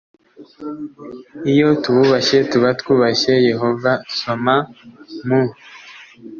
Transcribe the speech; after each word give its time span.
iyo 1.51 1.69
tububashye 1.81 2.37
tuba 2.51 2.69
twubashye 2.79 3.33
yehova 3.49 3.91
soma 4.19 4.55
mu 5.27 5.41